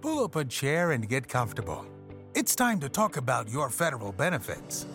[0.00, 1.84] Pull up a chair and get comfortable.
[2.34, 4.86] It's time to talk about your federal benefits.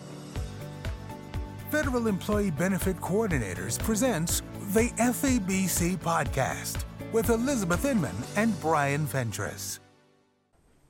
[1.70, 4.42] Federal Employee Benefit Coordinators presents
[4.72, 9.78] the FEBC podcast with Elizabeth Inman and Brian Fentress.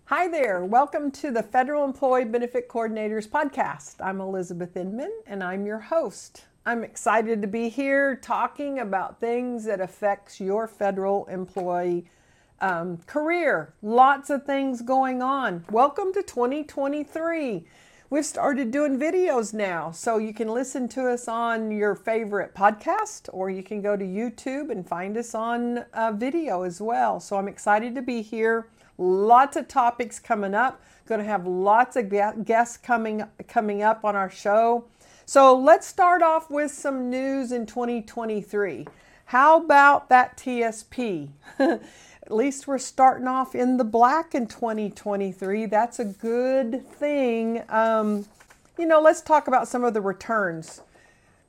[0.07, 0.65] Hi there.
[0.65, 3.97] Welcome to the Federal Employee Benefit Coordinators podcast.
[4.01, 6.47] I'm Elizabeth Inman and I'm your host.
[6.65, 12.07] I'm excited to be here talking about things that affects your federal employee
[12.61, 13.73] um, career.
[13.83, 15.65] Lots of things going on.
[15.71, 17.65] Welcome to 2023.
[18.09, 23.29] We've started doing videos now, so you can listen to us on your favorite podcast,
[23.33, 27.19] or you can go to YouTube and find us on uh, video as well.
[27.19, 28.69] So I'm excited to be here.
[28.97, 30.81] Lots of topics coming up.
[31.07, 32.09] Going to have lots of
[32.45, 34.85] guests coming coming up on our show.
[35.25, 38.87] So let's start off with some news in 2023.
[39.27, 41.31] How about that TSP?
[42.27, 45.67] At least we're starting off in the black in 2023.
[45.67, 47.63] That's a good thing.
[47.69, 48.27] Um,
[48.77, 50.83] you know, let's talk about some of the returns.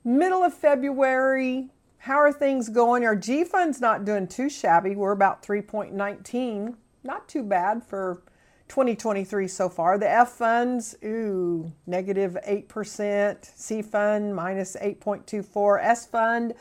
[0.04, 3.04] Middle of February, how are things going?
[3.04, 4.94] Our G fund's not doing too shabby.
[4.94, 6.76] We're about 3.19.
[7.02, 8.22] Not too bad for
[8.68, 9.98] 2023 so far.
[9.98, 13.50] The F funds, ooh, negative 8%.
[13.56, 15.82] C fund, minus 8.24.
[15.82, 16.54] S fund,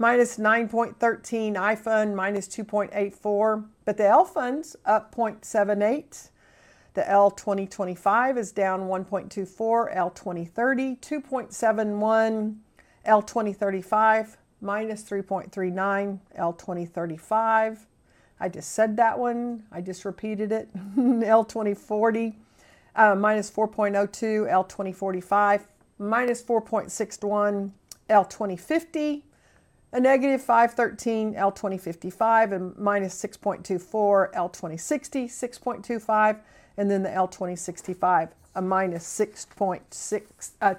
[0.00, 6.30] minus 9.13, I fund minus 2.84, but the L fund's up 0.78.
[6.94, 12.56] The L 2025 is down 1.24, L 2030 2.71,
[13.04, 17.86] L 2035 minus 3.39, L 2035.
[18.40, 20.70] I just said that one, I just repeated it.
[21.24, 22.38] L 2040
[22.96, 27.72] uh, minus 4.02, L 2045 minus 4.61,
[28.08, 29.24] L 2050
[29.92, 36.38] a negative 513 L2055 and minus 6.24 L2060 6.25
[36.76, 40.50] and then the L2065 a minus 6.626.
[40.60, 40.74] Uh,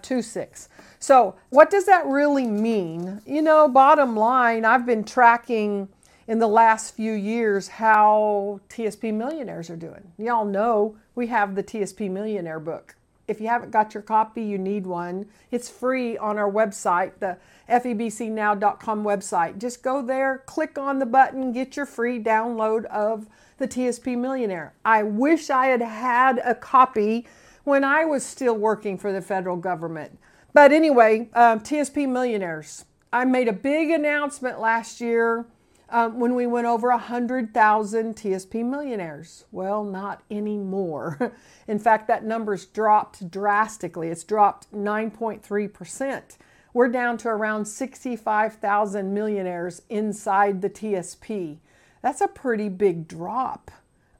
[0.99, 3.21] so what does that really mean?
[3.25, 5.87] You know, bottom line, I've been tracking
[6.27, 10.11] in the last few years how TSP millionaires are doing.
[10.17, 12.95] Y'all know we have the TSP millionaire book.
[13.31, 15.25] If you haven't got your copy, you need one.
[15.51, 17.37] It's free on our website, the
[17.69, 19.57] febcnow.com website.
[19.57, 23.27] Just go there, click on the button, get your free download of
[23.57, 24.73] the TSP Millionaire.
[24.83, 27.25] I wish I had had a copy
[27.63, 30.19] when I was still working for the federal government.
[30.53, 32.83] But anyway, um, TSP Millionaires.
[33.13, 35.45] I made a big announcement last year
[35.91, 39.45] um, when we went over 100,000 TSP millionaires.
[39.51, 41.33] Well, not anymore.
[41.67, 44.07] In fact, that number's dropped drastically.
[44.07, 46.37] It's dropped 9.3%.
[46.73, 51.57] We're down to around 65,000 millionaires inside the TSP.
[52.01, 53.69] That's a pretty big drop.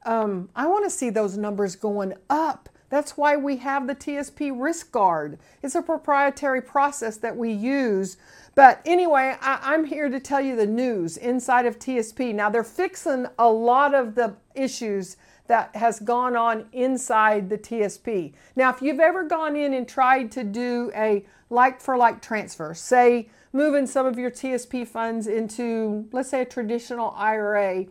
[0.04, 2.68] Um, I want to see those numbers going up.
[2.92, 5.38] That's why we have the TSP Risk Guard.
[5.62, 8.18] It's a proprietary process that we use
[8.54, 12.34] but anyway, I, am here to tell you the news inside of TSP.
[12.34, 15.16] Now they're fixing a lot of the issues
[15.46, 18.32] that has gone on inside the TSP.
[18.54, 22.74] Now, if you've ever gone in and tried to do a like for like transfer,
[22.74, 27.86] say moving some of your TSP funds into, let's say, a traditional IRA,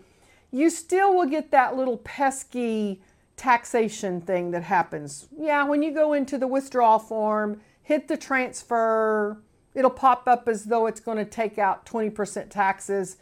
[0.51, 3.01] you still will get that little pesky
[3.41, 5.27] taxation thing that happens.
[5.35, 9.41] Yeah, when you go into the withdrawal form, hit the transfer,
[9.73, 13.17] it'll pop up as though it's going to take out 20% taxes.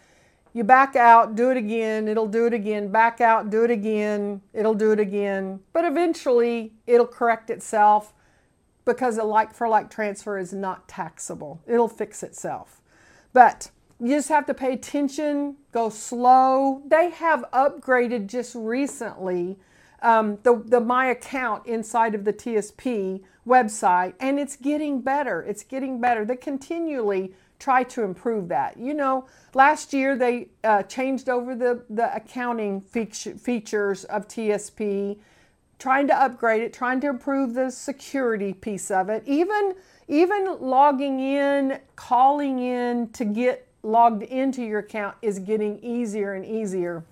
[0.52, 4.42] You back out, do it again, it'll do it again, back out, do it again,
[4.52, 5.62] it'll do it again.
[5.72, 8.14] But eventually it'll correct itself
[8.84, 11.62] because a like for like transfer is not taxable.
[11.66, 12.82] It'll fix itself.
[13.32, 16.82] But you just have to pay attention, go slow.
[16.86, 19.60] They have upgraded just recently
[20.02, 25.42] um, the, the My Account inside of the TSP website, and it's getting better.
[25.42, 26.26] It's getting better.
[26.26, 28.78] They continually try to improve that.
[28.78, 35.18] You know, last year they uh, changed over the, the accounting feature, features of TSP,
[35.78, 39.24] trying to upgrade it, trying to improve the security piece of it.
[39.26, 39.76] Even
[40.08, 46.44] even logging in, calling in to get logged into your account is getting easier and
[46.44, 47.04] easier.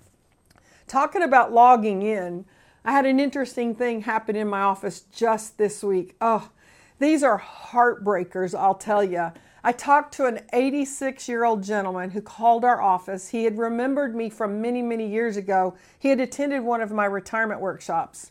[0.88, 2.44] Talking about logging in,
[2.84, 6.14] I had an interesting thing happen in my office just this week.
[6.20, 6.50] Oh,
[6.98, 9.32] these are heartbreakers, I'll tell you.
[9.64, 13.28] I talked to an 86 year old gentleman who called our office.
[13.28, 15.74] He had remembered me from many, many years ago.
[15.98, 18.30] He had attended one of my retirement workshops.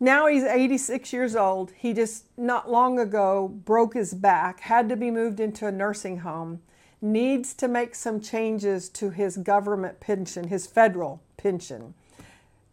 [0.00, 1.72] Now he's 86 years old.
[1.72, 6.18] He just not long ago broke his back, had to be moved into a nursing
[6.18, 6.62] home,
[7.00, 11.94] needs to make some changes to his government pension, his federal pension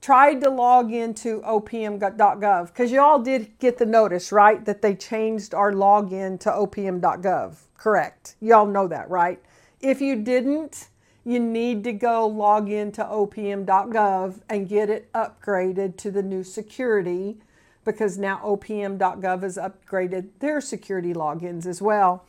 [0.02, 4.64] tried to log into opm.gov because you all did get the notice, right?
[4.66, 7.58] That they changed our login to opm.gov.
[7.78, 8.36] Correct.
[8.42, 9.42] Y'all know that, right?
[9.80, 10.90] If you didn't,
[11.24, 17.38] you need to go log into opm.gov and get it upgraded to the new security
[17.84, 22.26] because now opm.gov has upgraded their security logins as well.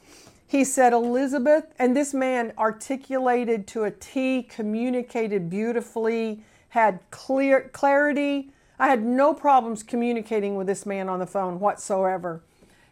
[0.47, 8.51] He said, Elizabeth, and this man articulated to a T, communicated beautifully, had clear clarity.
[8.79, 12.43] I had no problems communicating with this man on the phone whatsoever.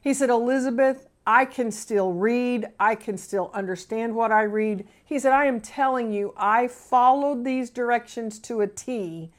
[0.01, 2.67] He said, Elizabeth, I can still read.
[2.79, 4.87] I can still understand what I read.
[5.05, 9.31] He said, I am telling you, I followed these directions to a T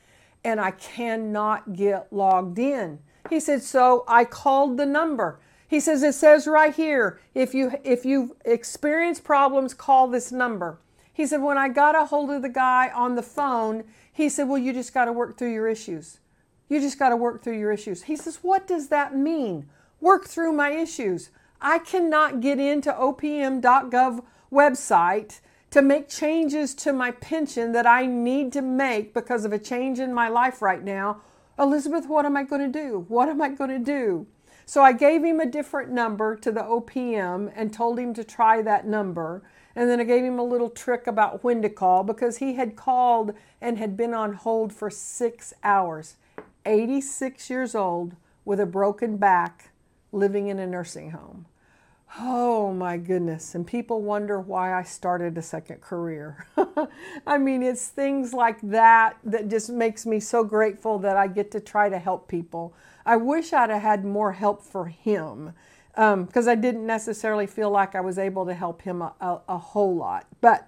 [0.44, 3.00] and I cannot get logged in.
[3.30, 5.40] He said, so I called the number.
[5.68, 10.80] He says, it says right here, if you if you experience problems, call this number.
[11.18, 14.48] He said, when I got a hold of the guy on the phone, he said,
[14.48, 16.20] well, you just got to work through your issues.
[16.70, 18.04] You just got to work through your issues.
[18.04, 19.68] He says, what does that mean?
[20.00, 21.32] Work through my issues.
[21.60, 25.40] I cannot get into opm.gov website
[25.72, 29.98] to make changes to my pension that I need to make because of a change
[29.98, 31.22] in my life right now.
[31.58, 33.06] Elizabeth, what am I going to do?
[33.08, 34.28] What am I going to do?
[34.68, 38.62] So I gave him a different number to the OPM and told him to try
[38.62, 39.42] that number.
[39.78, 42.76] And then I gave him a little trick about when to call because he had
[42.76, 46.16] called and had been on hold for six hours.
[46.66, 49.70] 86 years old with a broken back
[50.12, 51.46] living in a nursing home.
[52.18, 53.54] Oh my goodness.
[53.54, 56.48] And people wonder why I started a second career.
[57.28, 61.52] I mean, it's things like that that just makes me so grateful that I get
[61.52, 62.74] to try to help people.
[63.06, 65.54] I wish I'd have had more help for him
[65.98, 69.40] because um, I didn't necessarily feel like I was able to help him a, a,
[69.50, 70.28] a, whole lot.
[70.42, 70.68] But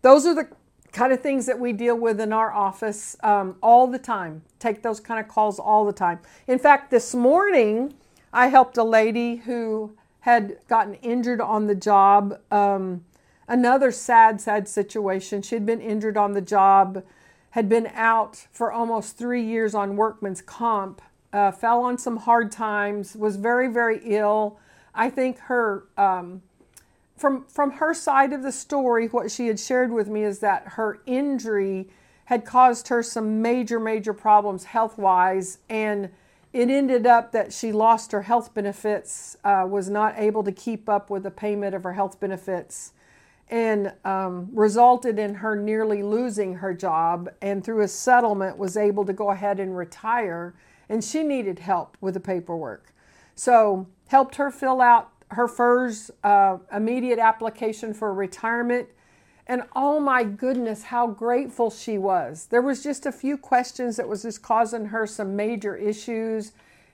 [0.00, 0.48] those are the
[0.92, 4.40] kind of things that we deal with in our office um, all the time.
[4.58, 6.20] Take those kind of calls all the time.
[6.46, 7.92] In fact, this morning,
[8.32, 12.40] I helped a lady who had gotten injured on the job.
[12.50, 13.04] Um,
[13.46, 15.42] another sad, sad situation.
[15.42, 17.04] She'd been injured on the job,
[17.50, 21.02] had been out for almost three years on workman's comp,
[21.34, 24.58] uh, fell on some hard times, was very, very ill.
[24.94, 25.84] I think her.
[25.96, 26.42] Um,
[27.20, 30.62] from, from her side of the story, what she had shared with me is that
[30.68, 31.90] her injury
[32.24, 36.08] had caused her some major, major problems health wise, and
[36.54, 40.88] it ended up that she lost her health benefits, uh, was not able to keep
[40.88, 42.94] up with the payment of her health benefits,
[43.50, 47.28] and um, resulted in her nearly losing her job.
[47.42, 50.54] And through a settlement, was able to go ahead and retire.
[50.88, 52.94] And she needed help with the paperwork,
[53.34, 58.88] so helped her fill out her first uh, immediate application for retirement
[59.50, 62.46] and oh my goodness, how grateful she was.
[62.50, 66.52] There was just a few questions that was just causing her some major issues.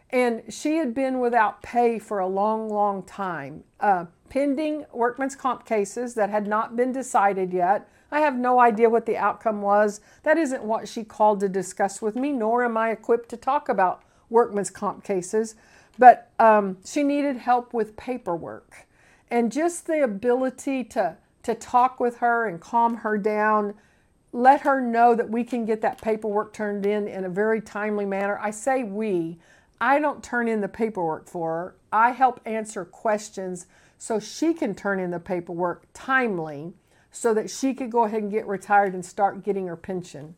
[0.09, 5.67] And she had been without pay for a long, long time, uh, pending workman's comp
[5.67, 7.91] cases that had not been decided yet.
[8.11, 10.01] I have no idea what the outcome was.
[10.23, 13.69] That isn't what she called to discuss with me, nor am I equipped to talk
[13.69, 15.57] about workman's comp cases.
[15.99, 18.87] But um, she needed help with paperwork.
[19.31, 21.17] And just the ability to
[21.47, 23.73] to talk with her and calm her down.
[24.33, 28.05] Let her know that we can get that paperwork turned in in a very timely
[28.05, 28.37] manner.
[28.43, 29.39] I say we,
[29.81, 31.75] I don't turn in the paperwork for her.
[31.93, 36.75] I help answer questions so she can turn in the paperwork timely
[37.13, 40.35] so that she could go ahead and get retired and start getting her pension.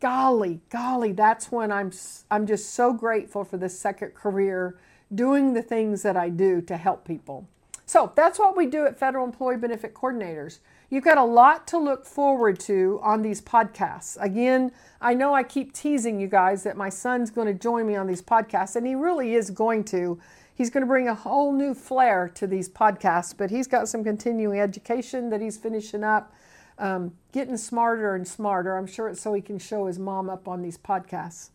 [0.00, 1.90] Golly, golly, that's when I'm
[2.30, 4.78] I'm just so grateful for this second career
[5.14, 7.46] doing the things that I do to help people.
[7.86, 10.58] So that's what we do at Federal Employee Benefit Coordinators.
[10.88, 14.16] You've got a lot to look forward to on these podcasts.
[14.20, 17.96] Again, I know I keep teasing you guys that my son's going to join me
[17.96, 20.18] on these podcasts, and he really is going to.
[20.54, 24.04] He's going to bring a whole new flair to these podcasts, but he's got some
[24.04, 26.32] continuing education that he's finishing up,
[26.78, 28.76] um, getting smarter and smarter.
[28.76, 31.50] I'm sure it's so he can show his mom up on these podcasts.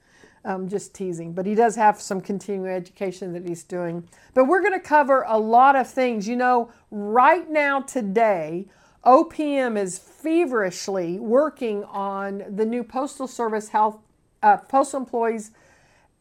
[0.45, 4.07] Um, just teasing, but he does have some continuing education that he's doing.
[4.33, 6.29] But we're going to cover a lot of things.
[6.29, 8.67] You know, right now, today,
[9.05, 13.99] OPM is feverishly working on the new Postal Service Health,
[14.41, 15.51] uh, Postal Employees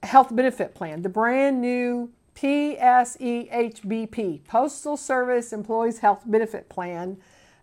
[0.02, 3.04] Health Benefit Plan, the brand new PSEHBP,
[4.46, 7.18] Postal Service Employees Health Benefit Plan.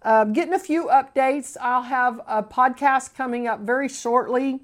[0.06, 1.58] Uh, getting a few updates.
[1.60, 4.60] I'll have a podcast coming up very shortly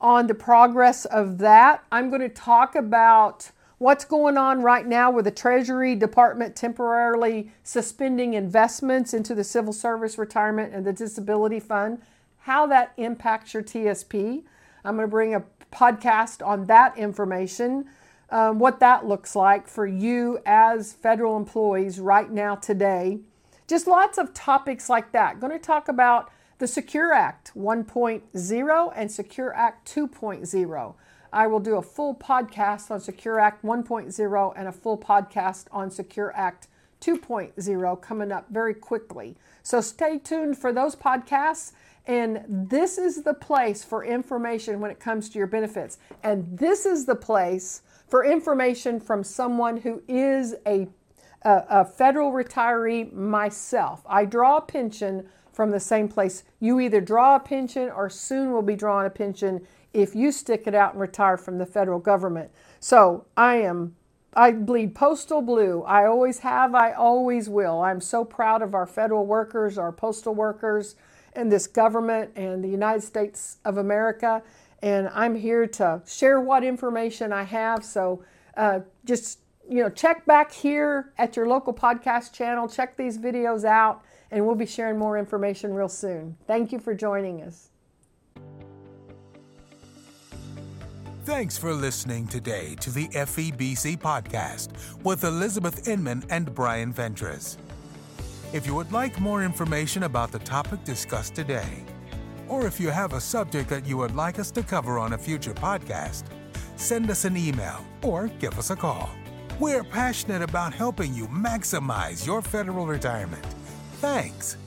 [0.00, 1.84] on the progress of that.
[1.92, 7.52] I'm going to talk about what's going on right now with the Treasury Department temporarily
[7.62, 12.00] suspending investments into the Civil Service Retirement and the Disability Fund,
[12.38, 14.44] how that impacts your TSP.
[14.82, 17.84] I'm going to bring a podcast on that information,
[18.30, 23.18] um, what that looks like for you as federal employees right now, today.
[23.66, 25.40] Just lots of topics like that.
[25.40, 30.94] Going to talk about the Secure Act 1.0 and Secure Act 2.0.
[31.32, 35.90] I will do a full podcast on Secure Act 1.0 and a full podcast on
[35.90, 36.68] Secure Act
[37.00, 39.36] 2.0 coming up very quickly.
[39.62, 41.72] So stay tuned for those podcasts.
[42.06, 45.98] And this is the place for information when it comes to your benefits.
[46.22, 50.88] And this is the place for information from someone who is a,
[51.42, 54.02] a, a federal retiree myself.
[54.08, 56.44] I draw a pension from the same place.
[56.60, 60.66] You either draw a pension or soon will be drawing a pension if you stick
[60.66, 62.50] it out and retire from the federal government.
[62.80, 63.96] So I am,
[64.34, 65.82] I bleed postal blue.
[65.84, 67.80] I always have, I always will.
[67.80, 70.96] I'm so proud of our federal workers, our postal workers,
[71.32, 74.42] and this government and the United States of America.
[74.82, 77.82] And I'm here to share what information I have.
[77.82, 78.22] So
[78.58, 83.64] uh, just, you know, check back here at your local podcast channel, check these videos
[83.64, 86.36] out and we'll be sharing more information real soon.
[86.46, 87.70] Thank you for joining us.
[91.24, 94.68] Thanks for listening today to the FEBC podcast
[95.02, 97.56] with Elizabeth Inman and Brian Ventress.
[98.52, 101.84] If you would like more information about the topic discussed today,
[102.46, 105.18] or if you have a subject that you would like us to cover on a
[105.18, 106.24] future podcast,
[106.76, 109.10] send us an email or give us a call.
[109.58, 113.42] We're passionate about helping you maximize your federal retirement.
[114.02, 114.58] Thanks.